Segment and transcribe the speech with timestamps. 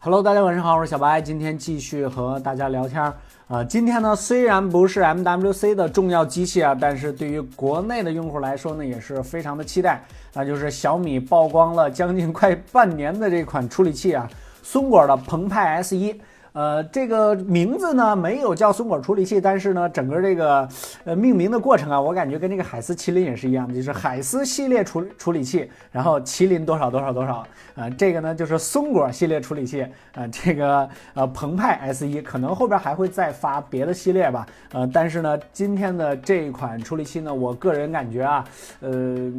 [0.00, 3.12] Hello，大家晚上好，我是小白，今天继续和大家聊天儿。
[3.48, 10.00] 呃，今天呢虽然不是 MWC 的重要机器啊，但是对于国内的用户来说呢，也是非常的期待，
[10.32, 14.30] 那就是小米曝光了将近快半年的这款处理器啊，
[14.62, 16.16] 松果的澎湃 S1。
[16.58, 20.68] 呃，这个名字呢没有叫松果处理器，但是呢，整个这个
[21.04, 38.44] 呃命名的过程啊，我感觉跟这个海思麒麟也是一样的，就是海思系列处处理器，然后麒麟多少多少多少，呃，这个呢就是松果系列处理器，呃，这个呃澎湃 S 一可能后边还会再发别的系列吧，呃，但是呢，今天的这一款处理器呢，我个人感觉啊，
[38.80, 39.32] 呃，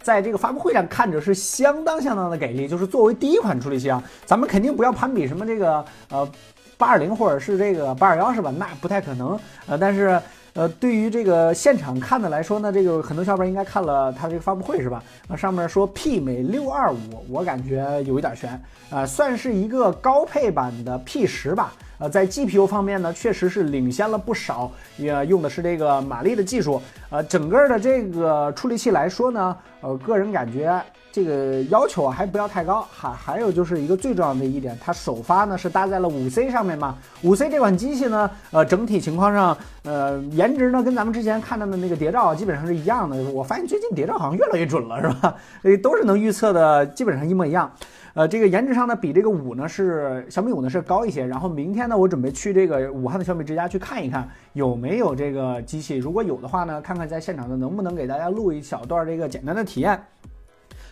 [0.00, 6.26] 在这个发布会上看着是相当相当的给力，就是作为第一款处理器啊，咱们肯定不要攀比什么这个呃。
[6.76, 8.52] 八二零或者是这个八二幺是吧？
[8.56, 9.38] 那不太可能。
[9.66, 10.20] 呃，但是
[10.54, 15.02] 呃，对于这个现场看的来说呢，这个很多小伙伴应该看了它这个发布会是吧？
[15.28, 21.72] 那上面说媲美六二五，我感觉有一点悬啊，算是一个高配版的 P 十吧。
[21.98, 26.82] 呃，在 GPU 方面呢，确实是领先了不少，也用的是这个马力的技术。
[27.10, 30.82] 呃，整个的这个处理器来说呢，呃，个人感觉。
[31.12, 43.22] 这个要求啊还不要太高，还还有就是一个最重要的一点，它首发呢是搭载了五 C 上面嘛，五 C 这款机器呢，呃，整体情况上，呃，颜值呢跟咱们之前看到的那个谍照基本上是一样的。
[43.30, 45.36] 我发现最近谍照好像越来越准了，是吧？
[45.62, 47.70] 呃， 都是能预测的，基本上一模一样。
[48.14, 51.26] 呃，这个颜值上呢，比这个五呢是小米五呢是高一些。
[51.26, 60.02] 然后明天呢，我准备去这个武汉的小米之家去看一看有没有这个机器，如果有的话呢，看看在现场呢能不能给大家录一小段这个简单的体验。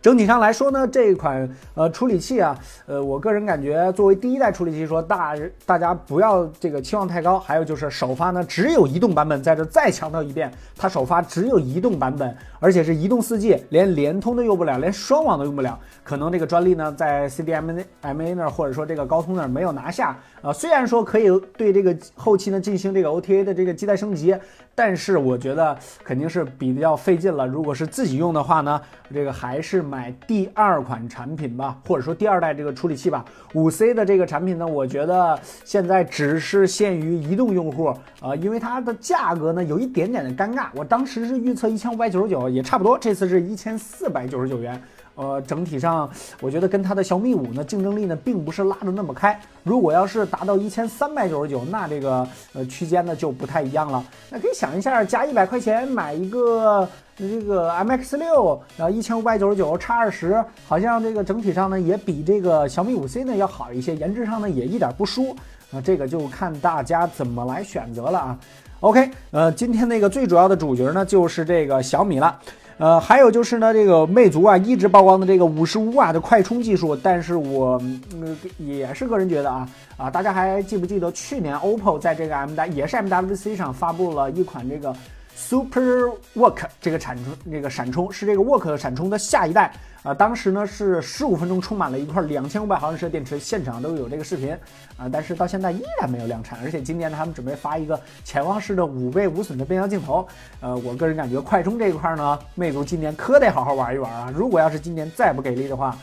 [0.00, 7.38] 整体上来说呢，这一款呃处理器啊，呃，我个人感觉作为第一代处理器，说大大家不要这个期望太高。
[7.38, 15.78] 还有就是首发呢只有移动版本，在这再强调一遍，它首发只有移动版本，而且是移动四 G，连联通都用不了，连双网都用不了。
[16.02, 20.52] 可能这个专利呢在 CDMA MA 那儿，或者说这个高通那儿没有拿下啊。
[20.52, 24.34] 虽然说可以对这个后期呢进行这个 OTA 的这个基带升级，
[24.74, 27.46] 但是我觉得肯定是比较费劲了。
[27.46, 28.80] 如果是自己用的话呢，
[29.12, 30.12] 这个还是买。
[30.26, 33.24] 第二款产品吧，或者说第二代这个处理器吧。
[33.54, 37.86] 五 C 的这个产品呢，我觉得现在只是限于移动用户
[38.20, 40.68] 啊，因为它的价格呢有一点点的尴尬。
[40.74, 44.82] 我当时是预测一千五百九十九，也差不多，这次是一千四百九十九元。
[45.14, 46.10] 呃，整体上
[46.42, 49.38] 我觉得跟它的小米五呢竞争力呢并不是拉的那么开。
[49.62, 54.04] 如果要是达到一千三百九十九，那这个呃区间呢就不太一样了。
[54.30, 56.86] 那可以想一下，加一百块钱买一个
[57.16, 65.34] 这个 MX 六，然后一千五百九十九差二十，好像这个整体上呢也比这个小米五 C 呢要好一些，颜值上呢也一点不输。
[65.72, 68.38] 啊，这个就看大家怎么来选择了啊。
[68.80, 72.38] OK，呃，今天那个最主要的主角呢就是这个小米了。
[72.78, 77.80] 呃，还有就是呢，这个魅族啊，一直曝光的这个五十五瓦的快充技术，但是我
[78.20, 79.66] 呃也是个人觉得啊
[79.96, 84.94] 啊，大家还记不记得去年 OPPO 在这个 M W 也是 MWC 上发布了一款这个。
[85.36, 89.70] Super Work 这个闪充，这个闪充是这个 Work 闪充的下一代
[90.02, 90.14] 啊。
[90.14, 94.56] 当时呢是十五分钟充满了一块两千五百毫安时的电池，现场都有这个视频
[94.96, 95.06] 啊。
[95.12, 100.26] 但是到现在依然没有量产，而且今年呢他们准备发一个潜望式的五倍无损的变焦镜头。
[100.60, 104.32] 呃，我个人感觉快充这一块呢，魅族今年可得好好玩一玩啊。
[104.34, 105.94] 如果要是今年再不给力的话，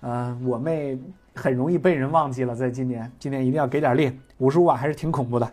[0.00, 0.98] 呃，我妹
[1.36, 2.56] 很容易被人忘记了。
[2.56, 5.48] 在今年，今年一定要给点力，五十五瓦还是挺恐怖的。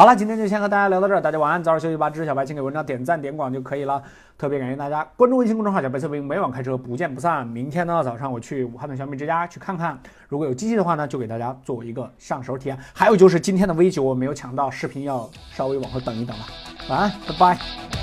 [0.00, 2.08] 好了，今天就先和大家聊到这儿，大家晚安，早点休息吧。
[2.08, 4.02] 支持小白，请给文章点赞点广就可以了。
[4.38, 7.46] 特别感谢大家关注微信公众号“小白测评”，每晚开车不见不散。
[7.46, 12.78] 明天呢早上我去武汉的小米之家去看看，如果有机器的话呢，就给大家做一个上手体验。
[12.94, 16.46] 还有就是今天的 V 九我没有抢到，视频要稍微往后等一等了。
[16.88, 17.99] 晚安，拜拜。